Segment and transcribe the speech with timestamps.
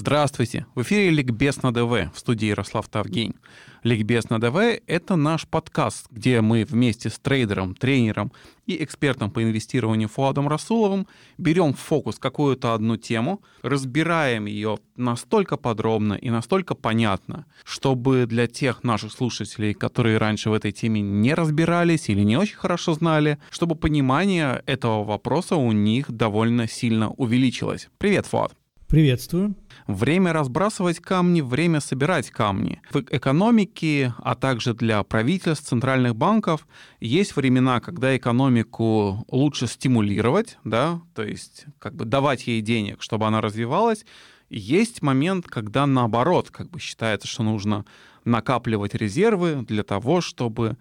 [0.00, 0.64] Здравствуйте!
[0.74, 3.34] В эфире Ликбез на ДВ в студии Ярослав Тавгень.
[3.82, 8.32] Ликбез на ДВ— это наш подкаст, где мы вместе с трейдером, тренером
[8.64, 15.58] и экспертом по инвестированию Фуадом Расуловым берем в фокус какую-то одну тему, разбираем ее настолько
[15.58, 21.34] подробно и настолько понятно, чтобы для тех наших слушателей, которые раньше в этой теме не
[21.34, 27.90] разбирались или не очень хорошо знали, чтобы понимание этого вопроса у них довольно сильно увеличилось.
[27.98, 28.54] Привет, Фуад!
[28.90, 29.54] Приветствую.
[29.86, 32.82] Время разбрасывать камни, время собирать камни.
[32.90, 36.66] В экономике, а также для правительств, центральных банков
[36.98, 43.28] есть времена, когда экономику лучше стимулировать, да, то есть как бы давать ей денег, чтобы
[43.28, 44.04] она развивалась.
[44.48, 47.84] Есть момент, когда наоборот, как бы считается, что нужно
[48.24, 50.76] накапливать резервы для того, чтобы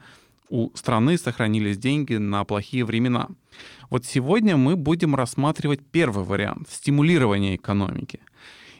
[0.49, 3.27] у страны сохранились деньги на плохие времена.
[3.89, 8.19] Вот сегодня мы будем рассматривать первый вариант— стимулирование экономики.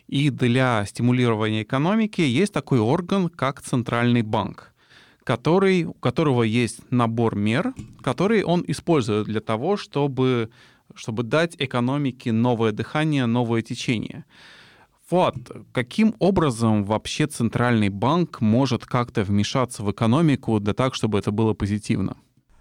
[0.07, 4.73] И для стимулирования экономики есть такой орган, как Центральный банк,
[5.23, 10.49] который, у которого есть набор мер, которые он использует для того, чтобы,
[10.95, 14.25] чтобы дать экономике новое дыхание, новое течение.
[15.09, 15.35] Вот,
[15.71, 21.53] каким образом вообще Центральный банк может как-то вмешаться в экономику, да так, чтобы это было
[21.53, 22.16] позитивно?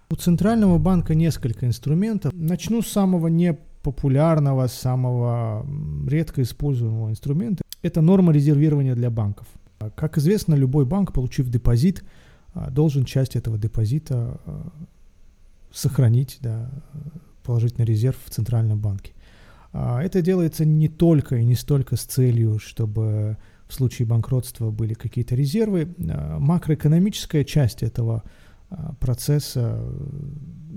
[0.09, 2.33] У Центрального банка несколько инструментов.
[2.33, 5.63] Начну с самого непопулярного, самого
[6.07, 7.61] редко используемого инструмента.
[7.83, 9.47] Это норма резервирования для банков.
[9.95, 12.03] Как известно, любой банк, получив депозит,
[12.53, 14.71] а, должен часть этого депозита а,
[15.71, 16.71] сохранить, да,
[17.43, 19.13] положить на резерв в Центральном банке.
[19.71, 24.93] А, это делается не только и не столько с целью, чтобы в случае банкротства были
[24.93, 25.93] какие-то резервы.
[25.97, 28.23] Макроэкономическая часть этого
[28.69, 29.83] а, процесса,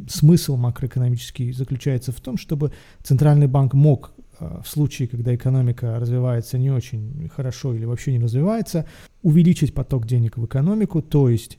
[0.08, 6.58] смысл макроэкономический заключается в том, чтобы Центральный банк мог а, в случае, когда экономика развивается
[6.58, 8.86] не очень хорошо или вообще не развивается,
[9.22, 11.58] увеличить поток денег в экономику, то есть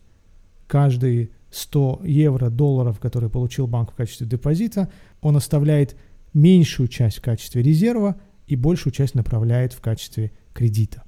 [0.67, 4.89] каждые 100 евро, долларов, которые получил банк в качестве депозита,
[5.21, 5.95] он оставляет
[6.33, 8.15] меньшую часть в качестве резерва
[8.47, 11.03] и большую часть направляет в качестве кредита.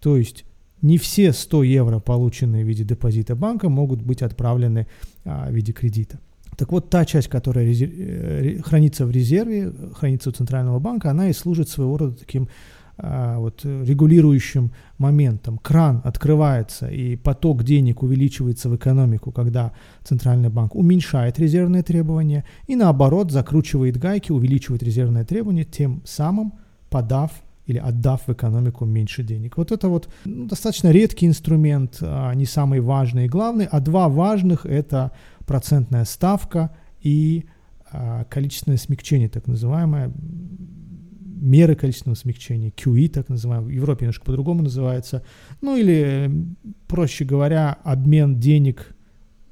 [0.00, 0.44] То есть
[0.82, 4.86] не все 100 евро, полученные в виде депозита банка, могут быть отправлены
[5.24, 6.20] а, в виде кредита.
[6.56, 7.90] Так вот, та часть, которая резер...
[7.92, 12.48] Э, хранится в резерве, хранится у Центрального банка, она и служит своего рода таким
[12.98, 15.58] вот, регулирующим моментом.
[15.58, 19.72] Кран открывается, и поток денег увеличивается в экономику, когда
[20.02, 26.54] Центральный банк уменьшает резервные требования, и наоборот закручивает гайки, увеличивает резервные требования, тем самым
[26.90, 27.30] подав
[27.68, 29.58] или отдав в экономику меньше денег.
[29.58, 34.08] Вот это вот ну, достаточно редкий инструмент, а, не самый важный и главный, а два
[34.08, 35.12] важных– это
[35.46, 37.44] процентная ставка и
[37.92, 40.10] а, количественное смягчение, так называемое,
[41.40, 45.22] меры количественного смягчения, QE, так называемое, в Европе немножко по-другому называется,
[45.60, 46.30] ну или,
[46.86, 48.94] проще говоря, обмен денег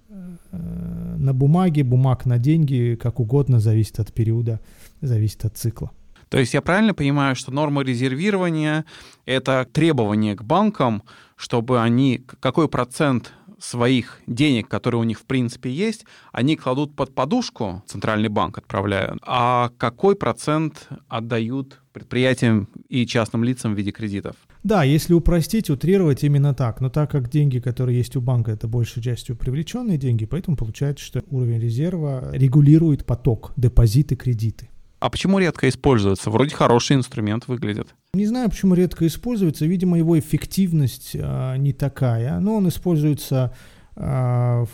[0.08, 4.60] э, на бумаге, бумаг на деньги, как угодно, зависит от периода,
[5.00, 5.90] зависит от цикла.
[6.28, 8.84] То есть я правильно понимаю, что норма резервирования—
[9.26, 11.02] это требование к банкам,
[11.36, 17.14] чтобы они какой процент своих денег, которые у них в принципе есть, они кладут под
[17.14, 24.36] подушку, центральный банк отправляют, а какой процент отдают предприятиям и частным лицам в виде кредитов?
[24.62, 26.80] Да, если упростить, утрировать именно так.
[26.80, 31.04] Но так как деньги, которые есть у банка, это большей частью привлеченные деньги, поэтому получается,
[31.04, 34.68] что уровень резерва регулирует поток, депозиты, кредиты.
[34.98, 36.30] А почему редко используется?
[36.30, 37.94] Вроде хороший инструмент выглядит.
[38.14, 39.66] Не знаю, почему редко используется.
[39.66, 42.40] Видимо, его эффективность а, не такая.
[42.40, 43.54] Но он используется
[43.94, 44.64] а,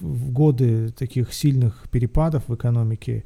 [0.00, 3.24] в, годы таких сильных перепадов в экономике.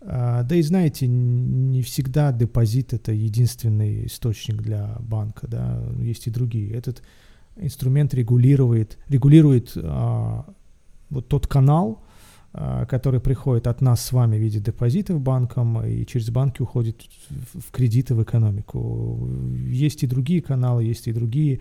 [0.00, 5.46] А, да и знаете, не всегда депозит это единственный источник для банка.
[5.46, 5.82] Да?
[5.98, 6.72] Есть и другие.
[6.72, 7.02] Этот
[7.56, 10.46] инструмент регулирует, регулирует а,
[11.10, 12.02] вот тот канал,
[12.88, 17.02] который приходит от нас с вами в виде депозитов банкам и через банки уходит
[17.54, 19.30] в кредиты в экономику.
[19.66, 21.60] Есть и другие каналы, есть и другие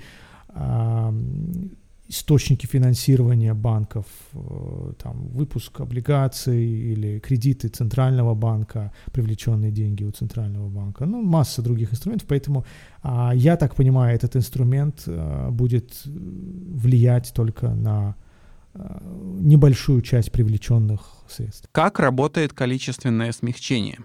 [2.11, 6.61] источники финансирования банков, э, там, выпуск облигаций
[6.93, 12.65] или кредиты Центрального банка, привлеченные деньги у Центрального банка, ну, масса других инструментов, поэтому
[13.01, 18.30] а, я так понимаю, этот инструмент а, будет влиять только на Э,
[18.73, 21.67] небольшую часть привлеченных средств.
[21.71, 23.99] Как работает количественное смягчение?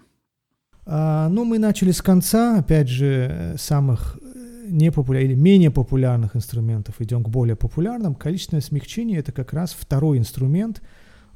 [0.85, 7.01] А, ну, мы начали с конца, опять же, самых э, непопулярных или менее популярных инструментов,
[7.01, 8.15] идем к более популярным.
[8.15, 10.81] Количественное смягчение– это как раз второй инструмент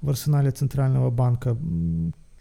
[0.02, 1.58] в арсенале Центрального банка.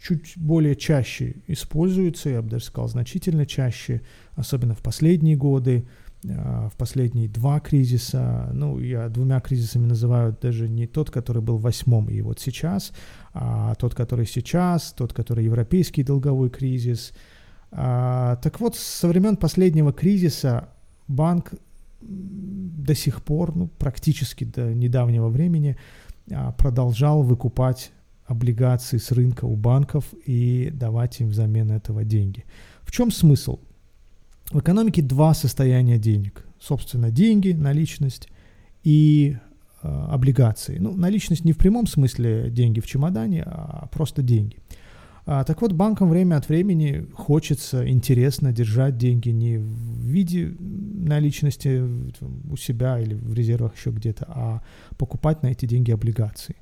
[0.01, 4.01] чуть более чаще используется, я бы даже сказал, значительно чаще,
[4.35, 5.87] особенно в последние годы,
[6.23, 8.49] в последние два кризиса.
[8.53, 12.93] Ну, я двумя кризисами называю даже не тот, который был в восьмом и вот сейчас,
[13.33, 17.13] а тот, который сейчас, тот, который европейский долговой кризис.
[17.71, 20.69] А, так вот, со времен последнего кризиса
[21.07, 21.53] банк
[22.01, 25.77] до сих пор, ну, практически до недавнего времени,
[26.31, 27.91] а, продолжал выкупать
[28.25, 32.45] облигации с рынка у банков и давать им взамен этого деньги.
[32.81, 33.59] В чем смысл?
[34.51, 36.45] В экономике два состояния денег.
[36.59, 38.27] Собственно, деньги, наличность
[38.83, 39.37] и
[39.81, 40.77] э, облигации.
[40.77, 44.57] Ну, наличность не в прямом смысле деньги в чемодане, а просто деньги.
[45.25, 51.81] А, так вот, банкам время от времени хочется, интересно держать деньги не в виде наличности
[52.49, 54.61] у себя или в резервах еще где-то, а
[54.97, 56.57] покупать на эти деньги облигации.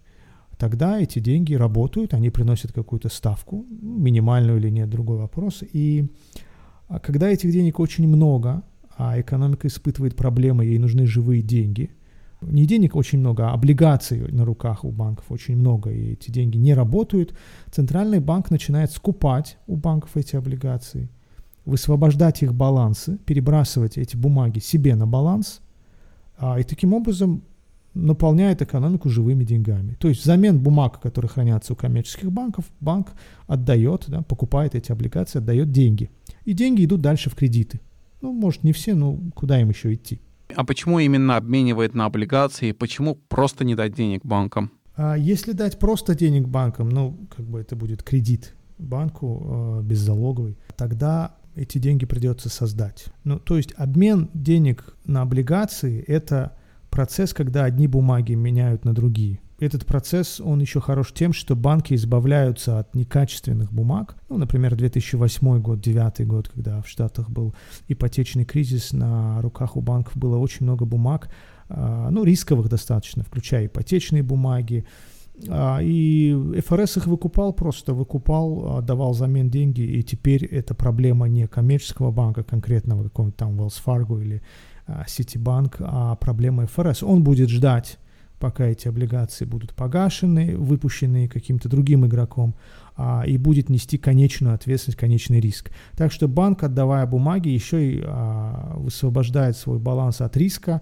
[0.59, 5.63] Тогда эти деньги работают, они приносят какую-то ставку, минимальную или нет, другой вопрос.
[5.73, 6.48] И а,
[6.97, 8.63] когда этих денег очень много,
[8.97, 11.91] а экономика испытывает проблемы, ей нужны живые деньги–
[12.41, 16.57] не денег очень много, а облигаций на руках у банков очень много, и эти деньги
[16.57, 17.33] не работают,
[17.69, 21.09] центральный банк начинает скупать у банков эти облигации,
[21.65, 25.59] высвобождать их балансы, перебрасывать эти бумаги себе на баланс,
[26.37, 27.43] а, и таким образом
[27.93, 29.95] наполняет экономику живыми деньгами.
[29.99, 33.09] То есть взамен бумаг, которые хранятся у коммерческих банков, банк
[33.47, 36.09] отдает, да, покупает эти облигации, отдает деньги.
[36.49, 37.79] И деньги идут дальше в кредиты.
[38.21, 40.19] Ну, может, не все, но куда им еще идти?
[40.55, 42.71] А почему именно обменивает на облигации?
[42.71, 44.71] Почему просто не дать денег банкам?
[44.95, 50.57] А если дать просто денег банкам, ну, как бы это будет кредит банку э, беззалоговый,
[50.75, 53.05] тогда эти деньги придется создать.
[53.23, 56.57] Ну, то есть обмен денег на облигации– это
[56.89, 61.93] процесс, когда одни бумаги меняют на другие этот процесс, он еще хорош тем, что банки
[61.93, 64.15] избавляются от некачественных бумаг.
[64.29, 67.53] Ну, например, 2008 год, 2009 год, когда в Штатах был
[67.87, 71.29] ипотечный кризис, на руках у банков было очень много бумаг,
[71.69, 74.85] а, ну, рисковых достаточно, включая ипотечные бумаги,
[75.47, 81.27] а, и ФРС их выкупал просто, выкупал, а, давал замен деньги, и теперь это проблема
[81.27, 84.41] не коммерческого банка конкретного, какого-нибудь там Wells Fargo или
[84.87, 87.03] Citibank, а проблема ФРС.
[87.03, 87.99] Он будет ждать
[88.39, 92.55] пока эти облигации будут погашены, выпущены каким-то другим игроком,
[92.95, 95.71] а, и будет нести конечную ответственность, конечный риск.
[95.95, 100.81] Так что банк, отдавая бумаги, еще и а, высвобождает свой баланс от риска,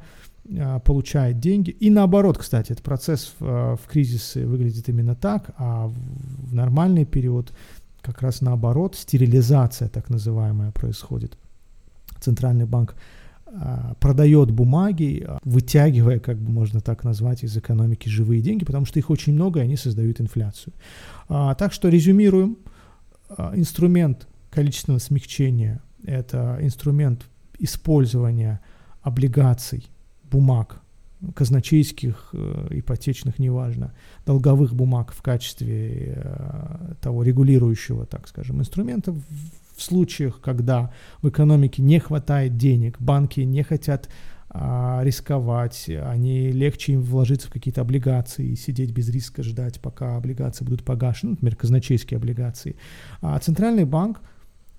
[0.60, 1.72] а, получает деньги.
[1.72, 7.06] И наоборот, кстати, этот процесс в, а, в кризисе выглядит именно так, а в, нормальный
[7.06, 7.54] период
[8.02, 11.38] как раз наоборот, стерилизация так называемая происходит.
[12.22, 12.96] Центральный банк
[14.00, 19.00] продает бумаги, а, вытягивая, как бы можно так назвать, из экономики живые деньги, потому что
[19.00, 20.74] их очень много, и они создают инфляцию.
[21.30, 22.58] А, так что резюмируем.
[23.54, 27.26] Инструмент количественного смягчения– это инструмент
[27.60, 28.62] использования
[29.02, 29.86] облигаций,
[30.32, 30.82] бумаг,
[31.36, 33.94] казначейских, э, ипотечных, неважно,
[34.26, 39.14] долговых бумаг в качестве э, того регулирующего, так скажем, инструмента
[39.78, 40.92] в случаях, когда
[41.22, 44.10] в экономике не хватает денег, банки не хотят
[44.50, 50.18] а, рисковать, они легче им вложиться в какие-то облигации и сидеть без риска, ждать, пока
[50.18, 52.76] облигации будут погашены, например, казначейские облигации.
[53.22, 54.22] А центральный банк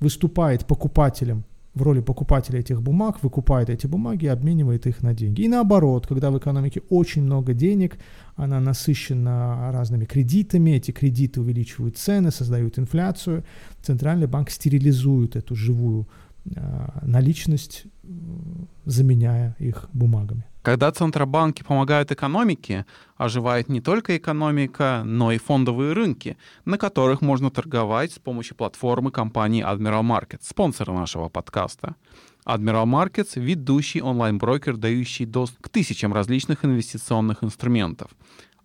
[0.01, 1.45] выступает покупателем
[1.79, 5.43] в роли покупателя этих бумаг, выкупает эти бумаги и обменивает их на деньги.
[5.43, 7.97] И наоборот, когда в экономике очень много денег,
[8.37, 13.45] она насыщена разными кредитами, эти кредиты увеличивают цены, создают инфляцию,
[13.83, 16.07] центральный банк стерилизует эту живую
[17.03, 17.85] наличность,
[18.85, 20.45] заменяя их бумагами.
[20.63, 22.85] Когда центробанки помогают экономике,
[23.17, 26.37] оживает не только экономика, но и фондовые рынки,
[26.67, 31.95] на которых можно торговать с помощью платформы компании Admiral Markets, спонсора нашего подкаста.
[32.45, 38.11] Admiral Markets— ведущий онлайн-брокер, дающий доступ к тысячам различных инвестиционных инструментов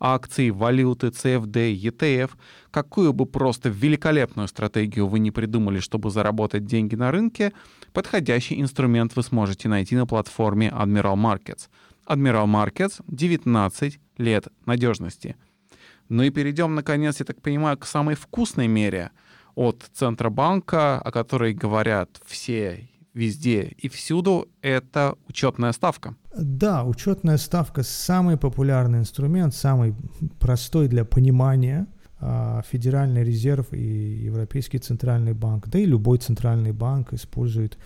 [0.03, 2.31] акции, валюты, CFD, ETF,
[2.69, 7.53] какую бы просто великолепную стратегию вы не придумали, чтобы заработать деньги на рынке,
[7.93, 11.69] подходящий инструмент вы сможете найти на платформе Admiral Markets.
[12.05, 15.37] Admiral Markets 19 лет надежности.
[16.09, 19.11] Ну и перейдем, наконец, я так понимаю, к самой вкусной мере
[19.55, 26.15] от Центробанка, о которой говорят все везде и всюду, это учетная ставка.
[26.35, 29.95] Да, учетная ставка самый популярный инструмент, самый
[30.39, 31.87] простой для понимания.
[32.19, 37.77] А, Федеральный резерв и Европейский центральный банк, да и любой центральный банк использует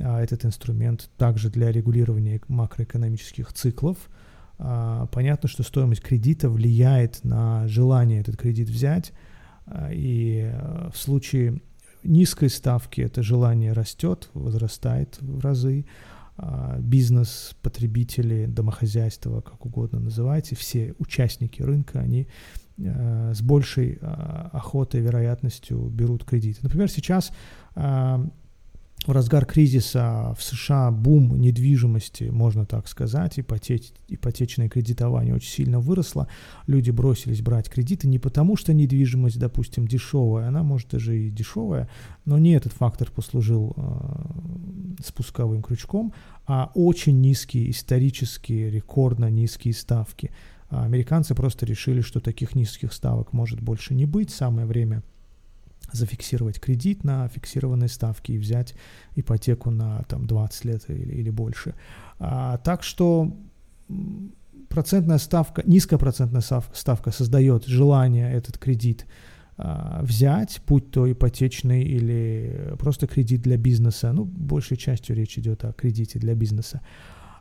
[0.00, 3.96] а, этот инструмент также для регулирования макроэкономических циклов.
[4.58, 9.12] А, понятно, что стоимость кредита влияет на желание этот кредит взять.
[9.90, 10.50] И
[10.94, 11.60] в случае
[12.08, 15.84] низкой ставки это желание растет, возрастает в разы.
[16.78, 22.28] Бизнес, потребители, домохозяйство, как угодно называйте, все участники рынка, они
[22.76, 23.98] с большей
[24.52, 26.60] охотой и вероятностью берут кредиты.
[26.62, 27.32] Например, сейчас
[27.74, 28.30] в
[29.12, 36.28] разгар кризиса в США бум недвижимости, можно так сказать, ипотеч, ипотечное кредитование очень сильно выросло,
[36.66, 41.88] люди бросились брать кредиты не потому, что недвижимость, допустим, дешевая, она может даже и дешевая,
[42.24, 46.12] но не этот фактор послужил э, спусковым крючком,
[46.46, 50.30] а очень низкие, исторические, рекордно низкие ставки.
[50.70, 55.02] А американцы просто решили, что таких низких ставок может больше не быть, самое время–
[55.92, 58.74] зафиксировать кредит на фиксированные ставки и взять
[59.16, 61.74] ипотеку на там, 20 лет или, или больше.
[62.18, 63.36] А, так что
[64.68, 66.42] процентная ставка, низкая процентная
[66.72, 69.06] ставка создает желание этот кредит
[69.56, 74.12] а, взять, будь то ипотечный или просто кредит для бизнеса.
[74.12, 76.80] Ну, большей частью речь идет о кредите для бизнеса.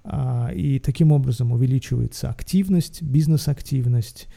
[0.03, 4.27] А, и таким образом увеличивается активность, бизнес-активность,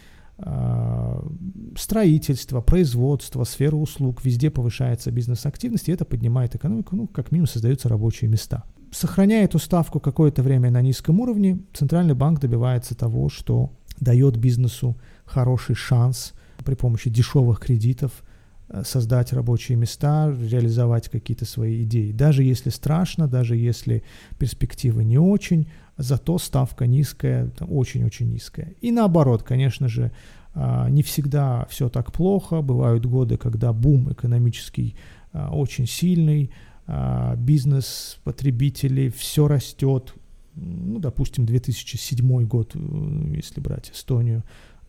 [1.77, 7.89] строительство, производство, сфера услуг, везде повышается бизнес-активность, и это поднимает экономику, ну, как минимум создаются
[7.89, 8.65] рабочие места.
[8.91, 13.71] Сохраняя эту ставку какое-то время на низком уровне, Центральный банк добивается того, что
[14.01, 18.25] дает бизнесу хороший шанс при помощи дешевых кредитов
[18.69, 22.13] э, создать рабочие места, реализовать какие-то свои идеи.
[22.13, 24.03] Даже если страшно, даже если
[24.39, 25.69] перспективы не очень,
[26.01, 28.75] зато ставка низкая, очень-очень низкая.
[28.81, 30.11] И наоборот, конечно же,
[30.55, 32.63] а, не всегда все так плохо.
[32.63, 34.97] Бывают годы, когда бум экономический
[35.33, 36.51] а, очень сильный,
[36.87, 40.15] а, бизнес, потребители, все растет.
[40.57, 44.43] Ну, допустим, 2007 год, э, если брать Эстонию,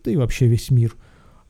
[0.04, 0.96] да и вообще весь мир.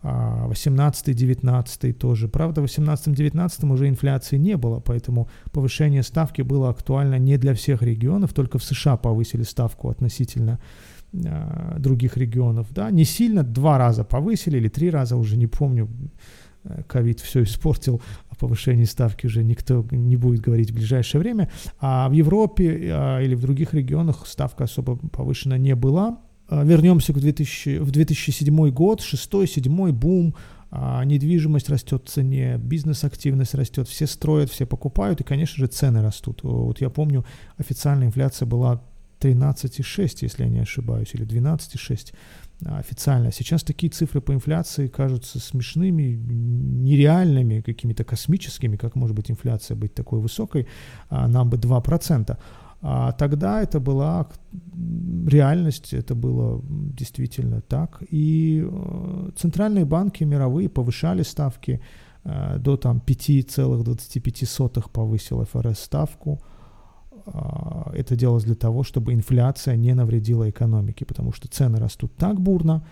[0.03, 2.27] 18-19 тоже.
[2.27, 7.84] Правда, в 18-19 уже инфляции не было, поэтому повышение ставки было актуально не для всех
[7.84, 10.60] регионов, только в США повысили ставку относительно
[11.13, 12.67] э, других регионов.
[12.72, 12.89] Да?
[12.89, 15.88] Не сильно, два раза повысили или три раза, уже не помню.
[16.88, 21.50] Ковид все испортил, о повышении ставки уже никто не будет говорить в ближайшее время.
[21.79, 26.20] А в Европе э, или в других регионах ставка особо повышена не была.
[26.51, 30.36] А, вернемся к 2000, в 2007 год, 6-7 бум,
[30.70, 36.01] а, недвижимость растет в цене, бизнес-активность растет, все строят, все покупают, и, конечно же, цены
[36.01, 36.43] растут.
[36.43, 37.25] Вот я помню,
[37.58, 38.84] официальная инфляция была
[39.22, 42.13] 13,6, если я не ошибаюсь, или 12,6
[42.65, 43.31] а, официально.
[43.31, 46.20] Сейчас такие цифры по инфляции кажутся смешными,
[46.84, 50.67] нереальными, какими-то космическими, как может быть инфляция быть такой высокой,
[51.10, 52.38] нам бы 2%.
[52.81, 54.27] А тогда это была
[55.27, 56.61] реальность, это было
[56.97, 58.01] действительно так.
[58.09, 61.79] И э, центральные банки мировые повышали ставки
[62.23, 66.41] э, до там 5,25 повысил ФРС ставку.
[67.25, 72.39] А, это делалось для того, чтобы инфляция не навредила экономике, потому что цены растут так
[72.39, 72.83] бурно,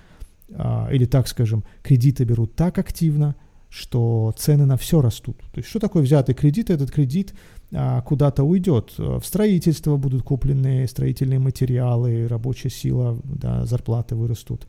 [0.55, 3.35] а, или так скажем, кредиты берут так активно,
[3.69, 5.37] что цены на все растут.
[5.51, 6.69] То есть что такое взятый кредит?
[6.69, 7.33] Этот кредит
[7.71, 8.93] а, куда-то уйдет.
[8.97, 14.67] В строительство будут куплены строительные материалы, рабочая сила, да, зарплаты вырастут.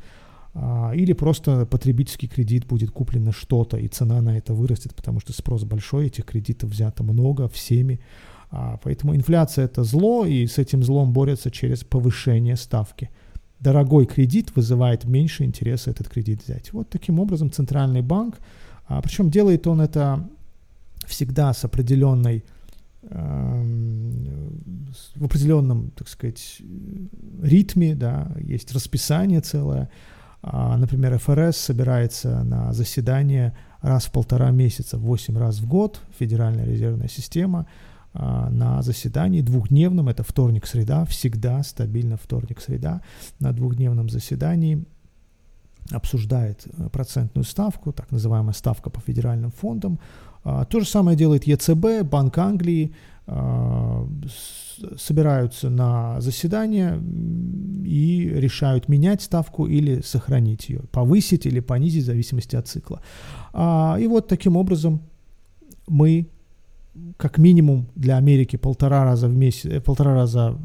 [0.52, 5.32] А, или просто потребительский кредит будет куплено что-то, и цена на это вырастет, потому что
[5.32, 8.00] спрос большой, этих кредитов взято много всеми.
[8.50, 13.10] А, поэтому инфляция это зло, и с этим злом борются через повышение ставки.
[13.60, 16.72] Дорогой кредит вызывает меньше интереса этот кредит взять.
[16.72, 18.38] Вот таким образом центральный банк,
[19.02, 20.28] причем делает он это
[21.06, 22.44] всегда с определенной
[25.16, 26.60] в определенном, так сказать,
[27.42, 29.90] ритме, да, есть расписание целое.
[30.42, 36.64] А, например, ФРС собирается на заседание раз в полтора месяца, 8 раз в год, Федеральная
[36.64, 37.66] резервная система,
[38.12, 43.02] а, на заседании двухдневном, это вторник-среда, всегда стабильно вторник-среда,
[43.38, 44.84] на двухдневном заседании
[45.92, 49.98] обсуждает э, процентную ставку, так называемая ставка по федеральным фондам,
[50.42, 52.94] а, то же самое делает ЕЦБ, Банк Англии,
[53.26, 54.08] а,
[54.96, 57.00] собираются на заседание
[57.84, 63.02] и решают менять ставку или сохранить ее, повысить или понизить в зависимости от цикла.
[63.52, 65.02] А, и вот таким образом
[65.86, 66.28] мы
[67.16, 70.56] как минимум для Америки полтора раза в месяц, э, полтора раза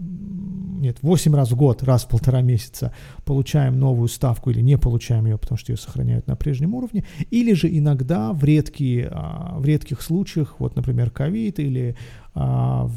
[0.85, 2.93] нет, 8 раз в год, раз в полтора месяца
[3.25, 7.53] получаем новую ставку или не получаем ее, потому что ее сохраняют на прежнем уровне, или
[7.53, 11.95] же иногда в, редкие, а, в редких случаях, вот, например, ковид или
[12.35, 12.87] а,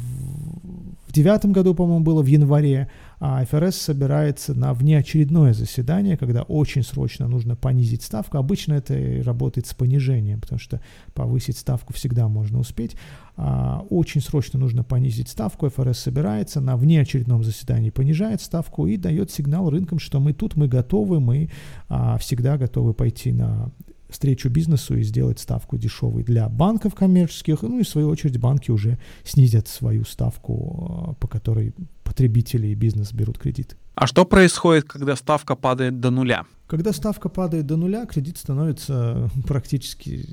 [1.07, 6.83] в девятом году, по-моему, было в январе, а ФРС собирается на внеочередное заседание, когда очень
[6.83, 8.37] срочно нужно понизить ставку.
[8.37, 10.79] Обычно это работает с понижением, потому что
[11.13, 12.95] повысить ставку всегда можно успеть.
[13.35, 15.69] А, очень срочно нужно понизить ставку.
[15.69, 20.69] ФРС собирается на внеочередном заседании, понижает ставку и дает сигнал рынкам, что мы тут, мы
[20.69, 21.49] готовы, мы
[21.89, 23.71] а, всегда готовы пойти на
[24.09, 27.61] встречу бизнесу и сделать ставку дешевой для банков коммерческих.
[27.61, 31.73] Ну и в свою очередь банки уже снизят свою ставку, а, по которой
[32.19, 33.77] потребители и бизнес берут кредит.
[33.95, 36.43] А что происходит, когда ставка падает до нуля?
[36.67, 40.25] Когда ставка падает до нуля, кредит становится практически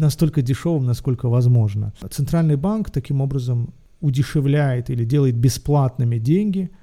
[0.00, 1.92] настолько дешевым, насколько возможно.
[2.10, 6.70] Центральный банк таким образом удешевляет или делает бесплатными деньги–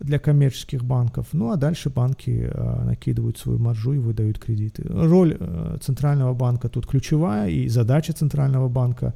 [0.00, 1.26] для коммерческих банков.
[1.32, 4.82] Ну а дальше банки э, накидывают свою маржу и выдают кредиты.
[4.88, 9.12] Роль э, центрального банка тут ключевая, и задача центрального банка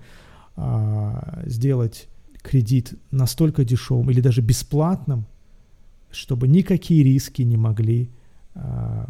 [0.56, 2.08] э, сделать
[2.44, 5.26] кредит настолько дешевым или даже бесплатным,
[6.12, 8.10] чтобы никакие риски не могли
[8.54, 9.06] э,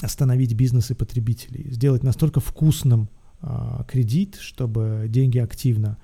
[0.00, 1.68] остановить бизнес и потребителей.
[1.70, 3.08] Сделать настолько вкусным
[3.42, 5.98] э, кредит, чтобы деньги активно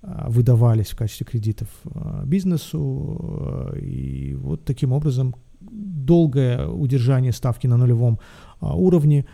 [0.00, 3.18] а, выдавались в качестве кредитов а, бизнесу.
[3.20, 8.20] А, и вот таким образом долгое удержание ставки на нулевом
[8.60, 9.26] уровне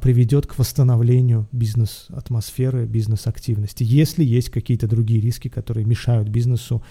[0.00, 6.82] приведет к восстановлению бизнес-атмосферы, бизнес-активности, если есть какие-то другие риски, которые мешают бизнесу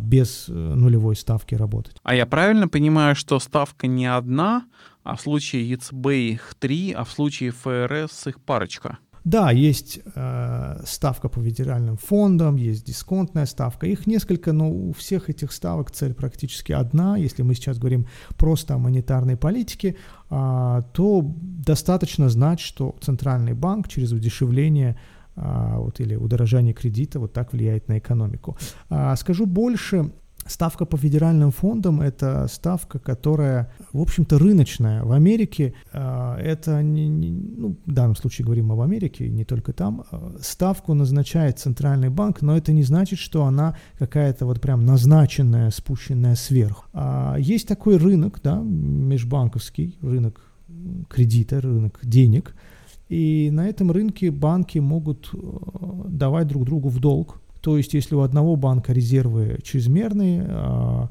[0.00, 1.96] без э, нулевой ставки работать.
[2.04, 4.66] А я правильно понимаю, что ставка не одна,
[5.02, 8.98] а в случае ЕЦБ их три, а в случае ФРС их парочка?
[9.28, 13.86] Да, есть э, ставка по федеральным фондам, есть дисконтная ставка.
[13.86, 17.18] Их несколько, но у всех этих ставок цель практически одна.
[17.18, 18.06] Если мы сейчас говорим
[18.38, 19.96] просто о монетарной политике,
[20.30, 21.34] э, то
[21.66, 24.98] достаточно знать, что центральный банк через удешевление
[25.36, 28.56] э, вот, или удорожание кредита вот так влияет на экономику.
[28.88, 30.10] Э, скажу больше,
[30.48, 35.04] Ставка по федеральным фондам– это ставка, которая, в общем-то, рыночная.
[35.04, 39.74] В Америке э, это, не, не, ну, в данном случае говорим об Америке, не только
[39.74, 44.86] там, э, ставку назначает центральный банк, но это не значит, что она какая-то вот прям
[44.86, 46.86] назначенная, спущенная сверху.
[46.94, 50.40] А есть такой рынок, да, межбанковский, рынок
[51.10, 52.54] кредита, рынок денег,
[53.10, 55.30] и на этом рынке банки могут
[56.08, 61.10] давать друг другу в долг то есть, если у одного банка резервы чрезмерные, а,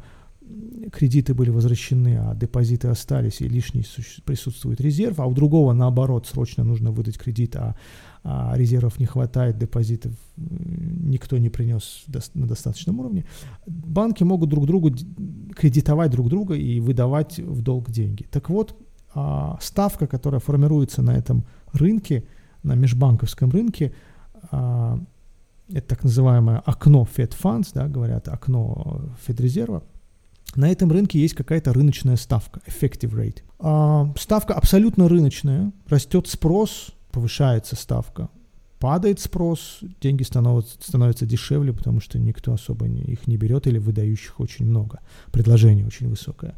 [0.92, 3.86] кредиты были возвращены, а депозиты остались, и лишний
[4.24, 7.76] присутствует резерв, а у другого, наоборот, срочно нужно выдать кредит, а,
[8.24, 13.26] а резервов не хватает, депозитов никто не принес на достаточном уровне,
[13.66, 14.92] банки могут друг другу
[15.56, 18.26] кредитовать друг друга и выдавать в долг деньги.
[18.32, 18.78] Так вот,
[19.14, 22.26] а, ставка, которая формируется на этом рынке,
[22.64, 23.94] на межбанковском рынке,
[25.70, 29.84] это так называемое окно Fed Funds, да, говорят, окно Федрезерва,
[30.56, 33.42] на этом рынке есть какая-то рыночная ставка, effective rate.
[33.60, 38.30] А, ставка абсолютно рыночная, растет спрос, повышается ставка,
[38.80, 43.78] падает спрос, деньги становятся, становятся дешевле, потому что никто особо не, их не берет или
[43.78, 45.00] выдающих очень много,
[45.32, 46.56] предложение очень высокое.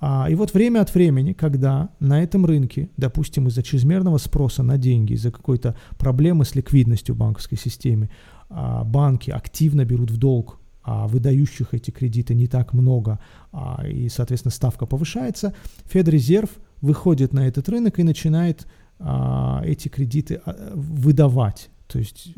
[0.00, 4.78] А, и вот время от времени, когда на этом рынке, допустим, из-за чрезмерного спроса на
[4.78, 8.10] деньги, из-за какой-то проблемы с ликвидностью в банковской системе,
[8.48, 13.18] банки активно берут в долг, а выдающих эти кредиты не так много,
[13.52, 18.66] а, и, соответственно, ставка повышается, Федрезерв выходит на этот рынок и начинает
[18.98, 20.40] а, эти кредиты
[20.74, 22.32] выдавать то есть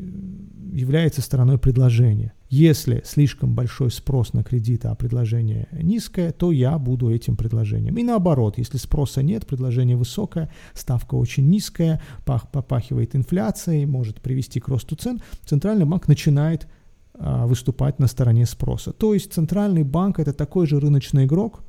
[0.71, 2.33] является стороной предложения.
[2.51, 7.97] Если слишком большой спрос на кредиты, а предложение низкое, то я буду этим предложением.
[7.97, 14.59] И наоборот, если спроса нет, предложение высокое, ставка очень низкая, пах, попахивает инфляцией, может привести
[14.59, 16.67] к росту цен, центральный банк начинает
[17.13, 18.91] а, выступать на стороне спроса.
[18.91, 21.63] То есть центральный банк это такой же рыночный игрок,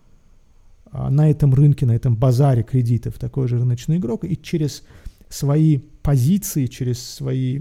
[0.91, 4.83] а, на этом рынке, на этом базаре кредитов такой же рыночный игрок, и через
[5.29, 7.61] свои позиции, через свои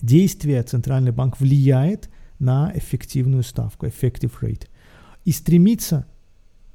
[0.00, 2.10] действия Центральный банк влияет
[2.42, 4.66] на эффективную ставку, effective rate.
[5.24, 6.04] И стремится,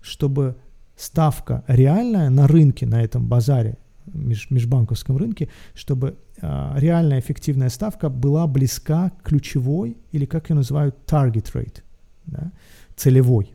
[0.02, 0.56] чтобы
[0.96, 8.10] ставка реальная на рынке, на этом базаре, меж, межбанковском рынке, чтобы э, реальная эффективная ставка
[8.10, 11.84] была близка к ключевой, или как ее называют, target rate,
[12.26, 12.52] да,
[12.96, 13.54] целевой.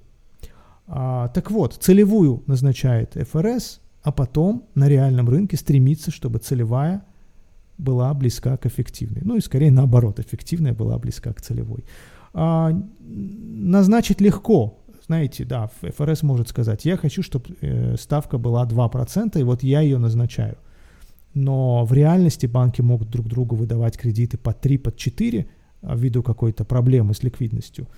[0.86, 7.04] А, так вот, целевую назначает ФРС, а потом на реальном рынке стремится, чтобы целевая
[7.78, 9.22] была близка к эффективной.
[9.24, 11.84] Ну и скорее наоборот, эффективная была близка к целевой.
[12.34, 14.78] А, назначить легко.
[15.06, 19.80] Знаете, да, ФРС может сказать, я хочу, чтобы э, ставка была 2%, и вот я
[19.80, 20.56] ее назначаю.
[21.34, 25.46] Но в реальности банки могут друг другу выдавать кредиты по 3, по 4,
[25.82, 27.88] ввиду какой-то проблемы с ликвидностью,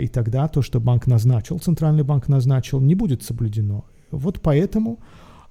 [0.00, 3.84] и тогда то, что банк назначил, центральный банк назначил, не будет соблюдено.
[4.10, 4.98] Вот поэтому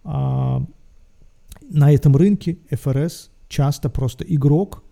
[0.03, 0.65] на
[1.93, 4.83] этом рынке ФРС часто просто игрок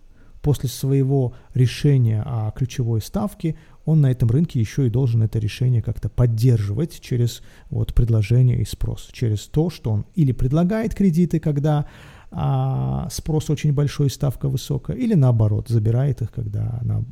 [0.42, 5.82] после своего решения о ключевой ставке, он на этом рынке еще и должен это решение
[5.82, 11.86] как-то поддерживать через вот предложение и спрос, через то, что он или предлагает кредиты, когда
[12.32, 17.02] а спрос очень большой, ставка высокая, или наоборот, забирает их, когда она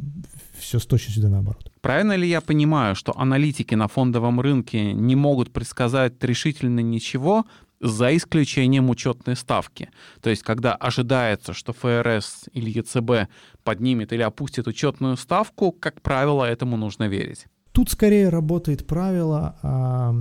[0.59, 1.73] все с точностью да наоборот.
[1.81, 7.47] Правильно ли я понимаю, что аналитики на фондовом рынке не могут предсказать решительно ничего,
[7.81, 9.91] за исключением учетной ставки.
[10.21, 13.31] То есть, когда ожидается, что ФРС или ЕЦБ
[13.65, 17.47] поднимет или опустит учетную ставку, как правило, этому нужно верить.
[17.73, 20.15] Тут скорее работает правило, а,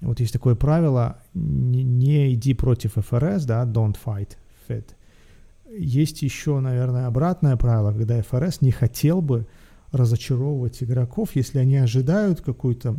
[0.00, 4.36] вот есть такое правило, не, не иди против ФРС, да, don't fight
[4.68, 4.84] Fed.
[5.76, 9.46] Есть еще, наверное, обратное правило, когда ФРС не хотел бы
[9.92, 12.98] разочаровывать игроков, если они ожидают какую-то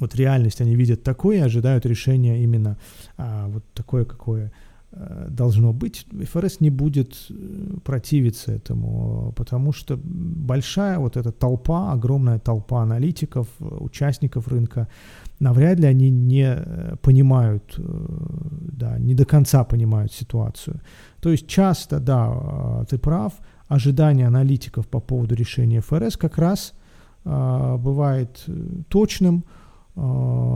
[0.00, 2.76] вот реальность они видят такое и ожидают решения именно
[3.16, 4.52] а, вот такое, какое
[4.92, 6.06] а, должно быть.
[6.10, 7.34] ФРС не будет э,
[7.84, 14.88] противиться этому, потому что большая вот эта толпа, огромная толпа аналитиков, участников рынка,
[15.40, 20.80] навряд ли они не э, понимают, да, не до конца понимают ситуацию.
[21.20, 23.32] То есть часто, да, а, ты прав,
[23.66, 26.72] ожидания аналитиков по поводу решения ФРС как раз
[27.24, 28.42] бывает
[28.88, 29.57] точным, а,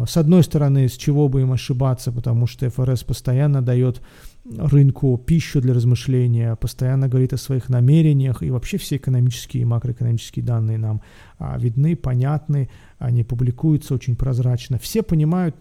[0.07, 4.01] с одной стороны, с чего бы им ошибаться, потому что ФРС постоянно дает
[4.45, 10.45] рынку пищу для размышления, постоянно говорит о своих намерениях, и вообще все экономические и макроэкономические
[10.45, 11.03] данные нам
[11.39, 14.79] а, видны, понятны, они публикуются очень прозрачно.
[14.79, 15.57] Все понимают,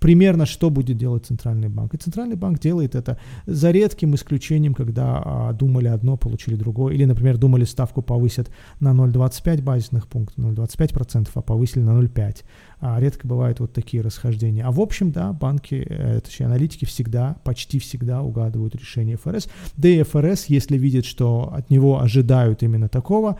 [0.00, 1.94] примерно, что будет делать Центральный банк.
[1.94, 6.94] И Центральный банк делает это за редким исключением, когда а, думали одно, получили другое.
[6.94, 12.44] Или, например, думали ставку повысят на 0,25 базисных пунктов, 0,25%, а повысили на 0,5.
[12.80, 14.64] А, редко бывают вот такие расхождения.
[14.64, 19.48] А в общем, да, банки, э, точнее аналитики всегда, почти всегда угадывают решение ФРС.
[19.76, 23.38] Да и ФРС, если видит, что от него ожидают именно такого,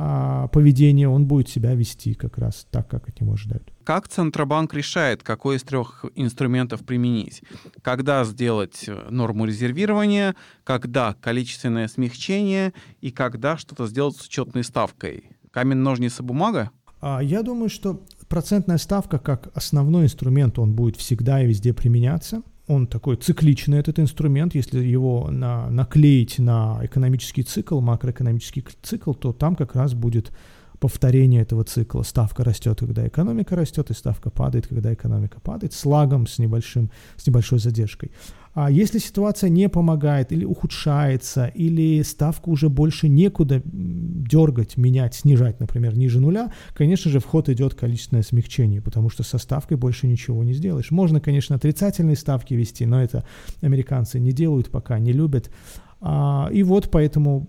[0.00, 3.72] а, поведения, он будет себя вести как раз так, как от него ожидают.
[3.82, 7.42] Как Центробанк решает, какой из трех инструментов применить?
[7.82, 15.32] Когда сделать э, норму резервирования, когда количественное смягчение и когда что-то сделать с учетной ставкой?
[15.50, 16.70] Камень, ножницы, бумага?
[17.00, 22.44] А, я думаю, что процентная ставка как основной инструмент, он будет всегда и везде применяться
[22.68, 29.32] он такой цикличный, этот инструмент, если его на, наклеить на экономический цикл, макроэкономический цикл, то
[29.32, 30.30] там как раз будет
[30.78, 32.02] повторение этого цикла.
[32.02, 36.90] Ставка растет, когда экономика растет, и ставка падает, когда экономика падает, с лагом, с, небольшим,
[37.16, 38.12] с небольшой задержкой.
[38.60, 45.60] А если ситуация не помогает или ухудшается, или ставку уже больше некуда дергать, менять, снижать,
[45.60, 50.08] например, ниже нуля, конечно же, в ход идет количественное смягчение, потому что со ставкой больше
[50.08, 50.90] ничего не сделаешь.
[50.90, 53.24] Можно, конечно, отрицательные ставки вести, но это
[53.60, 55.52] американцы не делают пока, не любят.
[56.00, 57.46] А, и вот поэтому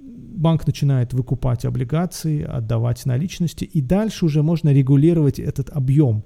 [0.00, 6.24] банк начинает выкупать облигации, отдавать наличности, и дальше уже можно регулировать этот объем.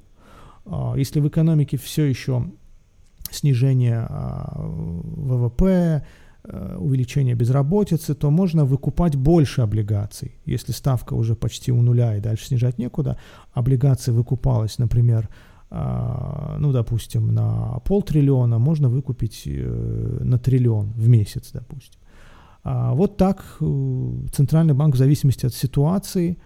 [0.66, 2.52] А, если в экономике все еще
[3.30, 6.04] снижение а, ВВП,
[6.44, 10.38] а, увеличение безработицы, то можно выкупать больше облигаций.
[10.44, 13.18] Если ставка уже почти у нуля и дальше снижать некуда,
[13.52, 15.28] облигации выкупалась, например,
[15.70, 22.00] ну, допустим, на полтриллиона, можно выкупить э, на триллион в месяц, допустим.
[22.64, 26.38] А вот так э, Центральный банк в зависимости от ситуации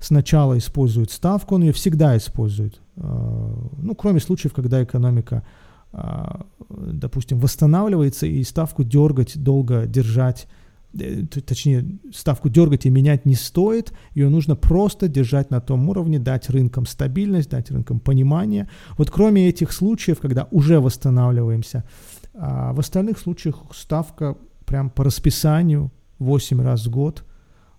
[0.00, 2.80] сначала использует ставку, он ее всегда использует.
[2.96, 5.59] А, ну, кроме случаев, когда экономика, а,
[5.92, 10.46] допустим, восстанавливается, и ставку дергать, долго держать,
[10.92, 16.18] э, точнее, ставку дергать и менять не стоит, ее нужно просто держать на том уровне,
[16.18, 18.68] дать рынкам стабильность, дать рынкам понимание.
[18.96, 21.84] Вот кроме этих случаев, когда уже восстанавливаемся,
[22.32, 27.24] в остальных случаях ставка прям по расписанию 8 раз в год,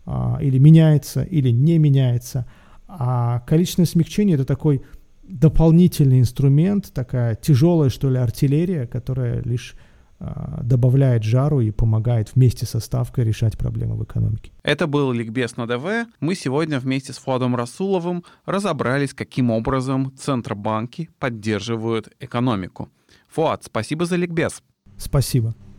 [0.06, 2.45] а, или меняется, или не меняется.
[2.88, 4.82] А количественное смягчение– это такой
[5.24, 9.76] дополнительный инструмент, такая тяжелая, что ли, артиллерия, которая лишь
[10.24, 14.52] а, добавляет жару и помогает вместе со ставкой решать проблемы в экономике.
[14.62, 16.08] Это был Ликбез на ДВ.
[16.20, 22.90] Мы сегодня вместе с Фуадом Расуловым разобрались, каким образом центробанки поддерживают экономику.
[23.30, 24.62] Фуад, спасибо за Ликбез.
[24.98, 25.56] Спасибо.